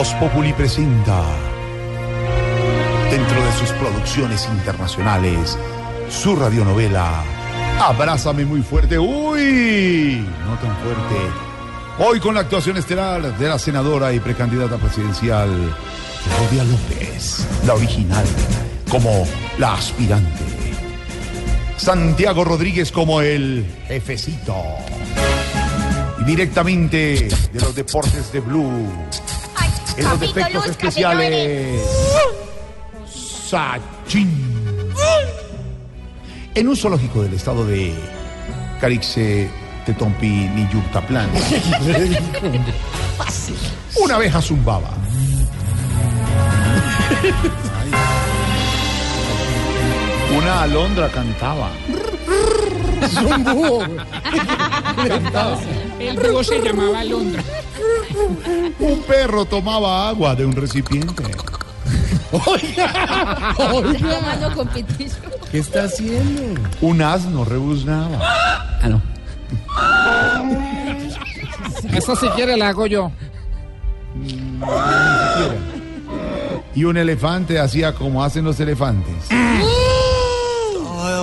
Voz 0.00 0.14
Populi 0.14 0.50
presenta, 0.54 1.22
dentro 3.10 3.44
de 3.44 3.52
sus 3.52 3.68
producciones 3.72 4.48
internacionales, 4.50 5.58
su 6.08 6.34
radionovela 6.36 7.22
Abrázame 7.78 8.46
muy 8.46 8.62
fuerte. 8.62 8.98
¡Uy! 8.98 10.26
No 10.46 10.54
tan 10.56 10.74
fuerte. 10.78 11.16
Hoy 11.98 12.18
con 12.18 12.34
la 12.34 12.40
actuación 12.40 12.78
estelar 12.78 13.36
de 13.36 13.46
la 13.46 13.58
senadora 13.58 14.10
y 14.14 14.20
precandidata 14.20 14.78
presidencial 14.78 15.50
Claudia 16.24 16.64
López, 16.64 17.46
la 17.66 17.74
original, 17.74 18.24
como 18.90 19.28
la 19.58 19.74
aspirante. 19.74 20.44
Santiago 21.76 22.42
Rodríguez 22.44 22.90
como 22.90 23.20
el 23.20 23.66
jefecito. 23.86 24.56
Y 26.22 26.24
directamente 26.24 27.28
de 27.52 27.60
los 27.60 27.74
deportes 27.74 28.32
de 28.32 28.40
Blue. 28.40 28.88
En 29.96 30.04
los 30.04 30.22
efectos 30.22 30.66
especiales. 30.66 31.82
Sachin. 33.48 34.50
En 36.54 36.68
un 36.68 36.76
zoológico 36.76 37.22
del 37.22 37.34
estado 37.34 37.66
de 37.66 37.94
Carixe, 38.80 39.48
Tetompi, 39.86 40.48
Niyurtaplán. 40.48 41.28
Una 44.02 44.14
abeja 44.16 44.40
zumbaba. 44.40 44.90
Una 50.36 50.62
alondra 50.62 51.08
cantaba. 51.08 51.70
El 55.98 56.16
búho 56.18 56.44
se 56.44 56.60
llamaba 56.60 57.04
Londra. 57.04 57.42
Un 58.78 59.02
perro 59.02 59.44
tomaba 59.44 60.08
agua 60.08 60.34
de 60.34 60.46
un 60.46 60.52
recipiente. 60.52 61.22
Con. 62.30 62.60
¿Qué 65.50 65.58
está 65.58 65.84
haciendo? 65.84 66.60
Un 66.80 67.02
asno 67.02 67.44
rebuznaba. 67.44 68.18
Ah, 68.22 68.88
no. 68.88 69.02
Eso 71.92 72.14
si 72.16 72.28
quiere 72.30 72.56
la 72.56 72.68
hago 72.68 72.86
yo. 72.86 73.10
Y 76.74 76.84
un 76.84 76.96
elefante 76.96 77.58
hacía 77.58 77.94
como 77.94 78.22
hacen 78.22 78.44
los 78.44 78.60
elefantes. 78.60 79.28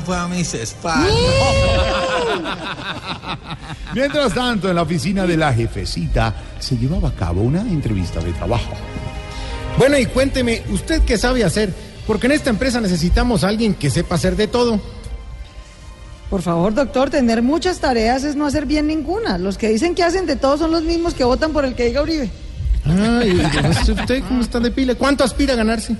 Fue 0.00 0.16
a 0.16 0.26
mis 0.26 0.54
espaldas. 0.54 1.12
Mientras 3.94 4.34
tanto, 4.34 4.68
en 4.68 4.74
la 4.74 4.82
oficina 4.82 5.26
de 5.26 5.36
la 5.36 5.52
jefecita 5.52 6.34
se 6.58 6.76
llevaba 6.76 7.10
a 7.10 7.14
cabo 7.14 7.42
una 7.42 7.60
entrevista 7.60 8.20
de 8.20 8.32
trabajo. 8.32 8.72
Bueno, 9.78 9.98
y 9.98 10.06
cuénteme, 10.06 10.62
¿usted 10.70 11.02
qué 11.02 11.18
sabe 11.18 11.44
hacer? 11.44 11.72
Porque 12.06 12.26
en 12.26 12.32
esta 12.32 12.50
empresa 12.50 12.80
necesitamos 12.80 13.44
a 13.44 13.48
alguien 13.48 13.74
que 13.74 13.90
sepa 13.90 14.16
hacer 14.16 14.36
de 14.36 14.48
todo. 14.48 14.80
Por 16.30 16.42
favor, 16.42 16.74
doctor, 16.74 17.10
tener 17.10 17.42
muchas 17.42 17.78
tareas 17.78 18.24
es 18.24 18.34
no 18.34 18.46
hacer 18.46 18.66
bien 18.66 18.86
ninguna. 18.86 19.38
Los 19.38 19.58
que 19.58 19.68
dicen 19.68 19.94
que 19.94 20.02
hacen 20.02 20.26
de 20.26 20.36
todo 20.36 20.58
son 20.58 20.70
los 20.70 20.82
mismos 20.82 21.14
que 21.14 21.24
votan 21.24 21.52
por 21.52 21.64
el 21.64 21.74
que 21.74 21.86
diga 21.86 22.02
Uribe. 22.02 22.30
Ay, 22.84 23.40
¿usted 23.88 24.22
cómo 24.26 24.42
está 24.42 24.60
de 24.60 24.70
pila? 24.70 24.94
¿Cuánto 24.94 25.24
aspira 25.24 25.54
a 25.54 25.56
ganarse? 25.56 25.96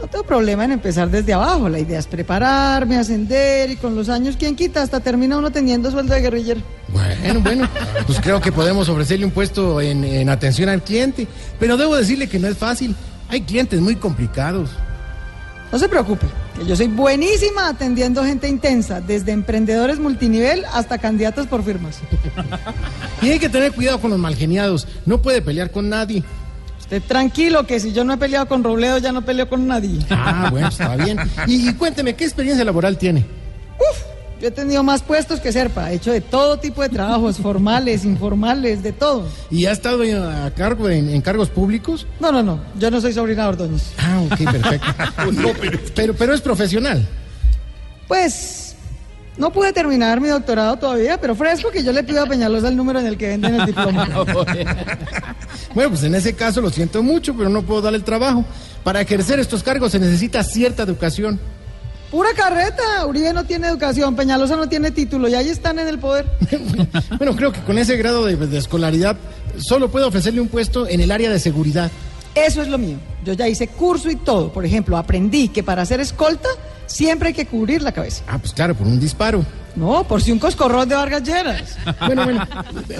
No 0.00 0.06
tengo 0.06 0.24
problema 0.24 0.64
en 0.64 0.72
empezar 0.72 1.10
desde 1.10 1.32
abajo. 1.32 1.68
La 1.68 1.78
idea 1.78 1.98
es 1.98 2.06
prepararme, 2.06 2.96
ascender 2.96 3.70
y 3.70 3.76
con 3.76 3.96
los 3.96 4.08
años, 4.08 4.36
¿quién 4.38 4.54
quita? 4.54 4.82
Hasta 4.82 5.00
termina 5.00 5.36
uno 5.36 5.50
teniendo 5.50 5.90
sueldo 5.90 6.14
de 6.14 6.20
guerrillero. 6.20 6.60
Bueno, 6.88 7.40
bueno, 7.40 7.68
pues 8.06 8.20
creo 8.20 8.40
que 8.40 8.52
podemos 8.52 8.88
ofrecerle 8.88 9.24
un 9.24 9.32
puesto 9.32 9.80
en, 9.80 10.04
en 10.04 10.28
atención 10.28 10.68
al 10.68 10.82
cliente. 10.82 11.26
Pero 11.58 11.76
debo 11.76 11.96
decirle 11.96 12.28
que 12.28 12.38
no 12.38 12.46
es 12.46 12.56
fácil. 12.56 12.94
Hay 13.28 13.42
clientes 13.42 13.80
muy 13.80 13.96
complicados. 13.96 14.70
No 15.70 15.78
se 15.78 15.88
preocupe, 15.88 16.26
que 16.56 16.64
yo 16.64 16.74
soy 16.74 16.88
buenísima 16.88 17.68
atendiendo 17.68 18.24
gente 18.24 18.48
intensa, 18.48 19.02
desde 19.02 19.32
emprendedores 19.32 19.98
multinivel 19.98 20.64
hasta 20.72 20.96
candidatos 20.96 21.46
por 21.46 21.62
firmas. 21.62 21.98
Y 23.20 23.28
hay 23.28 23.38
que 23.38 23.50
tener 23.50 23.72
cuidado 23.72 24.00
con 24.00 24.10
los 24.10 24.18
malgeniados. 24.18 24.86
No 25.04 25.20
puede 25.20 25.42
pelear 25.42 25.70
con 25.70 25.90
nadie. 25.90 26.22
Usted 26.88 27.02
tranquilo, 27.02 27.66
que 27.66 27.78
si 27.80 27.92
yo 27.92 28.02
no 28.02 28.14
he 28.14 28.16
peleado 28.16 28.48
con 28.48 28.64
Robledo, 28.64 28.96
ya 28.96 29.12
no 29.12 29.20
peleo 29.20 29.46
con 29.46 29.66
nadie. 29.66 29.98
Ah, 30.08 30.48
bueno, 30.50 30.68
está 30.68 30.96
bien. 30.96 31.18
Y, 31.46 31.68
y 31.68 31.74
cuénteme, 31.74 32.14
¿qué 32.14 32.24
experiencia 32.24 32.64
laboral 32.64 32.96
tiene? 32.96 33.26
Yo 34.40 34.48
he 34.48 34.50
tenido 34.50 34.82
más 34.82 35.02
puestos 35.02 35.40
que 35.40 35.52
Serpa, 35.52 35.90
he 35.90 35.96
hecho 35.96 36.12
de 36.12 36.22
todo 36.22 36.58
tipo 36.58 36.80
de 36.80 36.88
trabajos, 36.88 37.36
formales, 37.42 38.06
informales, 38.06 38.82
de 38.82 38.92
todo. 38.92 39.26
¿Y 39.50 39.66
ha 39.66 39.72
estado 39.72 40.02
a 40.30 40.50
cargo 40.52 40.88
en, 40.88 41.10
en 41.10 41.20
cargos 41.20 41.50
públicos? 41.50 42.06
No, 42.20 42.32
no, 42.32 42.42
no, 42.42 42.58
yo 42.78 42.90
no 42.90 43.02
soy 43.02 43.12
sobrina 43.12 43.42
de 43.42 43.48
Ordóñez. 43.50 43.92
Ah, 43.98 44.22
ok, 44.24 44.50
perfecto. 44.50 44.86
pero, 45.94 46.14
pero 46.14 46.34
es 46.34 46.40
profesional. 46.40 47.06
Pues 48.06 48.67
no 49.38 49.52
pude 49.52 49.72
terminar 49.72 50.20
mi 50.20 50.28
doctorado 50.28 50.76
todavía, 50.76 51.20
pero 51.20 51.34
fresco 51.34 51.70
que 51.70 51.84
yo 51.84 51.92
le 51.92 52.02
pido 52.02 52.22
a 52.22 52.26
Peñalosa 52.26 52.68
el 52.68 52.76
número 52.76 52.98
en 52.98 53.06
el 53.06 53.16
que 53.16 53.28
venden 53.28 53.54
el 53.54 53.66
diploma. 53.66 54.08
Bueno, 55.74 55.90
pues 55.90 56.02
en 56.02 56.14
ese 56.14 56.34
caso 56.34 56.60
lo 56.60 56.70
siento 56.70 57.02
mucho, 57.02 57.36
pero 57.36 57.48
no 57.48 57.62
puedo 57.62 57.82
darle 57.82 57.98
el 57.98 58.04
trabajo. 58.04 58.44
Para 58.82 59.00
ejercer 59.00 59.38
estos 59.38 59.62
cargos 59.62 59.92
se 59.92 59.98
necesita 59.98 60.42
cierta 60.42 60.82
educación. 60.82 61.38
Pura 62.10 62.30
carreta, 62.34 63.06
Uribe 63.06 63.32
no 63.32 63.44
tiene 63.44 63.68
educación, 63.68 64.16
Peñalosa 64.16 64.56
no 64.56 64.68
tiene 64.68 64.90
título 64.90 65.28
y 65.28 65.34
ahí 65.34 65.50
están 65.50 65.78
en 65.78 65.86
el 65.86 65.98
poder. 65.98 66.26
bueno, 67.18 67.36
creo 67.36 67.52
que 67.52 67.60
con 67.60 67.78
ese 67.78 67.96
grado 67.96 68.24
de, 68.24 68.34
de 68.36 68.58
escolaridad 68.58 69.16
solo 69.58 69.90
puedo 69.90 70.08
ofrecerle 70.08 70.40
un 70.40 70.48
puesto 70.48 70.88
en 70.88 71.00
el 71.00 71.10
área 71.10 71.30
de 71.30 71.38
seguridad. 71.38 71.90
Eso 72.34 72.62
es 72.62 72.68
lo 72.68 72.78
mío. 72.78 72.96
Yo 73.24 73.34
ya 73.34 73.46
hice 73.46 73.68
curso 73.68 74.10
y 74.10 74.16
todo. 74.16 74.52
Por 74.52 74.64
ejemplo, 74.64 74.96
aprendí 74.96 75.48
que 75.48 75.62
para 75.62 75.82
hacer 75.82 76.00
escolta 76.00 76.48
siempre 76.88 77.28
hay 77.28 77.34
que 77.34 77.46
cubrir 77.46 77.82
la 77.82 77.92
cabeza. 77.92 78.24
Ah, 78.26 78.38
pues 78.38 78.52
claro, 78.52 78.74
por 78.74 78.88
un 78.88 78.98
disparo. 78.98 79.44
No, 79.76 80.02
por 80.02 80.20
si 80.20 80.32
un 80.32 80.40
coscorrón 80.40 80.88
de 80.88 80.96
Vargas 80.96 81.22
Lleras. 81.22 81.76
Bueno, 82.04 82.24
bueno, 82.24 82.46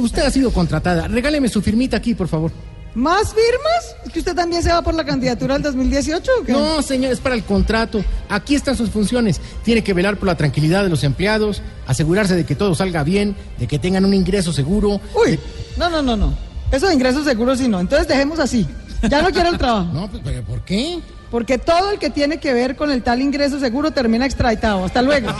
usted 0.00 0.22
ha 0.22 0.30
sido 0.30 0.52
contratada. 0.52 1.08
Regáleme 1.08 1.48
su 1.48 1.62
firmita 1.62 1.96
aquí, 1.96 2.14
por 2.14 2.28
favor. 2.28 2.52
¿Más 2.94 3.28
firmas? 3.34 3.96
¿Es 4.06 4.12
que 4.12 4.18
usted 4.20 4.34
también 4.34 4.62
se 4.62 4.70
va 4.70 4.80
por 4.80 4.94
la 4.94 5.04
candidatura 5.04 5.54
del 5.54 5.62
2018 5.64 6.30
o 6.40 6.44
qué? 6.44 6.52
No, 6.52 6.80
señor, 6.80 7.12
es 7.12 7.20
para 7.20 7.34
el 7.34 7.44
contrato. 7.44 8.02
Aquí 8.30 8.54
están 8.54 8.74
sus 8.74 8.88
funciones. 8.88 9.38
Tiene 9.64 9.84
que 9.84 9.92
velar 9.92 10.16
por 10.16 10.26
la 10.26 10.34
tranquilidad 10.34 10.82
de 10.82 10.88
los 10.88 11.04
empleados, 11.04 11.60
asegurarse 11.86 12.34
de 12.34 12.44
que 12.44 12.54
todo 12.54 12.74
salga 12.74 13.04
bien, 13.04 13.36
de 13.58 13.66
que 13.66 13.78
tengan 13.78 14.06
un 14.06 14.14
ingreso 14.14 14.50
seguro. 14.50 14.98
Uy, 15.14 15.38
no, 15.76 15.90
no, 15.90 16.00
no, 16.00 16.16
no. 16.16 16.34
Eso 16.72 16.88
de 16.88 16.94
ingresos 16.94 17.24
seguros 17.24 17.58
sí 17.58 17.68
no. 17.68 17.80
Entonces 17.80 18.08
dejemos 18.08 18.38
así. 18.38 18.66
Ya 19.10 19.20
no 19.20 19.30
quiero 19.30 19.50
el 19.50 19.58
trabajo. 19.58 19.92
No, 19.92 20.08
pues, 20.08 20.22
¿por 20.40 20.64
qué? 20.64 20.98
Porque 21.30 21.58
todo 21.58 21.90
el 21.90 21.98
que 21.98 22.10
tiene 22.10 22.38
que 22.38 22.52
ver 22.52 22.76
con 22.76 22.90
el 22.90 23.02
tal 23.02 23.20
ingreso 23.20 23.58
seguro 23.58 23.90
termina 23.90 24.26
extraditado. 24.26 24.84
Hasta 24.84 25.02
luego. 25.02 25.28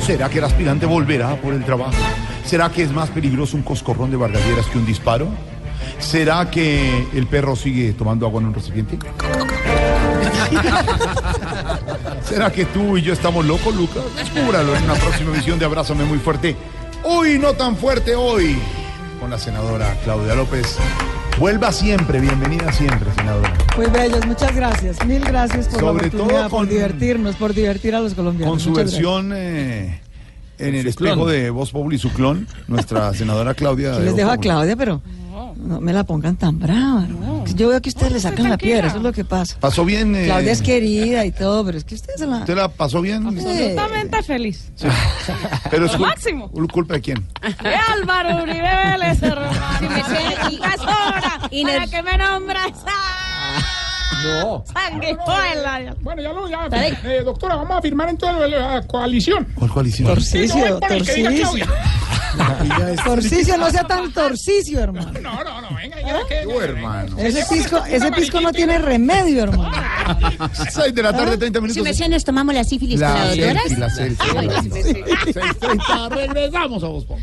¿Será 0.00 0.28
que 0.28 0.38
el 0.38 0.44
aspirante 0.44 0.86
volverá 0.86 1.36
por 1.36 1.54
el 1.54 1.64
trabajo? 1.64 1.94
¿Será 2.44 2.70
que 2.70 2.82
es 2.82 2.92
más 2.92 3.08
peligroso 3.10 3.56
un 3.56 3.62
coscorrón 3.62 4.10
de 4.10 4.18
Vargalleras 4.18 4.66
que 4.66 4.78
un 4.78 4.84
disparo? 4.84 5.28
¿Será 5.98 6.50
que 6.50 7.06
el 7.14 7.26
perro 7.26 7.56
sigue 7.56 7.94
tomando 7.94 8.26
agua 8.26 8.40
en 8.40 8.48
un 8.48 8.54
recipiente? 8.54 8.98
¿Será 12.22 12.52
que 12.52 12.66
tú 12.66 12.98
y 12.98 13.02
yo 13.02 13.12
estamos 13.12 13.44
locos, 13.44 13.74
Lucas? 13.74 14.04
Descúbralo 14.16 14.76
en 14.76 14.84
una 14.84 14.94
próxima 14.94 15.32
emisión 15.32 15.58
de 15.58 15.64
Abrázame 15.64 16.04
Muy 16.04 16.18
Fuerte. 16.18 16.54
Hoy 17.02 17.38
no 17.38 17.54
tan 17.54 17.76
fuerte, 17.76 18.14
hoy. 18.14 18.58
Con 19.20 19.30
la 19.30 19.38
senadora 19.38 19.96
Claudia 20.04 20.34
López. 20.34 20.78
Vuelva 21.38 21.72
siempre, 21.72 22.20
bienvenida 22.20 22.72
siempre, 22.72 23.12
senadora. 23.14 23.52
Muy 23.76 23.86
bellos, 23.86 24.24
muchas 24.26 24.54
gracias. 24.54 25.04
Mil 25.04 25.20
gracias 25.24 25.66
por 25.68 25.80
Sobre 25.80 26.02
la 26.02 26.08
oportunidad, 26.08 26.40
todo 26.42 26.48
por 26.50 26.68
divertirnos, 26.68 27.36
por 27.36 27.54
divertir 27.54 27.94
a 27.94 28.00
los 28.00 28.14
colombianos. 28.14 28.52
Con 28.52 28.60
su 28.60 28.70
Muchas 28.70 28.92
versión 28.92 29.32
eh, 29.34 30.00
en 30.58 30.74
el 30.76 30.86
espejo 30.86 31.26
de 31.26 31.50
Voz 31.50 31.72
Populi, 31.72 31.98
su 31.98 32.10
clon, 32.12 32.46
nuestra 32.68 33.12
senadora 33.14 33.54
Claudia. 33.54 33.92
de 33.92 33.98
Les 34.00 34.10
Voz 34.10 34.16
dejo 34.16 34.30
a. 34.30 34.36
Claudia, 34.38 34.76
pero 34.76 35.02
no 35.56 35.80
me 35.80 35.92
la 35.92 36.04
pongan 36.04 36.36
tan 36.36 36.58
brava. 36.60 37.02
hermano. 37.04 37.44
Yo 37.54 37.68
veo 37.68 37.80
que 37.82 37.88
ustedes 37.90 38.12
le 38.12 38.20
sacan 38.20 38.48
la 38.48 38.56
piedra, 38.56 38.88
eso 38.88 38.96
es 38.98 39.02
lo 39.02 39.12
que 39.12 39.24
pasa. 39.24 39.56
¿Pasó 39.60 39.84
bien? 39.84 40.14
eh, 40.16 40.24
Claudia 40.26 40.52
es 40.52 40.62
querida 40.62 41.24
y 41.26 41.30
todo, 41.32 41.64
pero 41.64 41.78
es 41.78 41.84
que 41.84 41.94
ustedes 41.96 42.18
se 42.20 42.26
la... 42.26 42.38
¿Usted 42.38 42.56
la 42.56 42.68
pasó 42.68 43.00
bien? 43.00 43.26
Absolutamente 43.26 44.22
feliz. 44.22 44.72
Pero 45.70 45.86
es 45.86 45.92
Lo 45.92 45.98
cul- 45.98 46.02
máximo. 46.06 46.50
¿Culpa 46.50 46.94
de 46.94 47.00
quién? 47.00 47.26
De 47.62 47.74
Álvaro 47.74 48.42
Uribe 48.42 48.62
Vélez, 48.62 49.22
hermano. 49.22 49.83
Para 51.62 51.86
que 51.86 52.02
me 52.02 52.18
nombras. 52.18 52.72
No. 54.24 54.64
Sanguijuela. 54.72 55.94
Bueno, 56.00 56.22
ya 56.22 56.32
lo, 56.32 56.48
ya, 56.48 56.66
eh, 56.72 57.22
doctora, 57.24 57.56
vamos 57.56 57.76
a 57.78 57.82
firmar 57.82 58.08
entonces 58.08 58.50
la 58.50 58.82
coalición. 58.86 59.46
¿Cuál 59.54 59.70
coalición? 59.70 60.08
Torcicio, 60.08 60.80
torcicio. 60.88 61.66
Torcicio, 63.04 63.56
no 63.58 63.70
sea 63.70 63.84
tan 63.84 64.10
torcicio, 64.12 64.80
hermano. 64.80 65.12
No, 65.20 65.44
no, 65.44 65.60
no, 65.60 65.76
venga, 65.76 66.00
ya 66.00 66.18
que. 66.28 66.42
Tú, 66.42 66.60
hermano. 66.60 67.16
Ese 67.18 67.44
pisco, 67.48 67.84
ese 67.84 68.10
pisco 68.12 68.40
no 68.40 68.52
tiene 68.52 68.78
remedio, 68.78 69.44
hermano. 69.44 69.70
6 70.70 70.94
de 70.94 71.02
la 71.02 71.12
tarde, 71.12 71.36
30 71.38 71.60
minutos. 71.60 71.74
Si 71.76 71.82
me 71.82 71.90
decían, 71.90 72.10
nos 72.10 72.24
tomamos 72.24 72.54
la 72.54 72.64
sífilis 72.64 73.00
con 73.00 73.08
la 73.08 73.24
La 73.24 73.30
doctora. 73.36 73.60
selfie, 73.60 73.78
la 73.78 73.90
selfie. 73.90 74.30
Ah, 74.36 74.62
sí. 74.62 74.68
6.30, 75.32 76.08
regresamos 76.10 76.82
a 76.82 76.86
Populi. 76.86 77.22